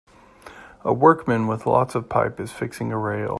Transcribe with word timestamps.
A 0.83 0.91
workman 0.95 1.45
with 1.45 1.67
lots 1.67 1.93
of 1.93 2.09
pipe 2.09 2.39
is 2.39 2.51
fixing 2.51 2.91
a 2.91 2.97
rail. 2.97 3.29